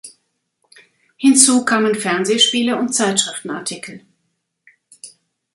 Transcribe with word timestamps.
Hinzu 1.17 1.63
kamen 1.63 1.93
Fernsehspiele 1.93 2.75
und 2.75 2.89
Zeitschriftenartikel. 2.95 4.01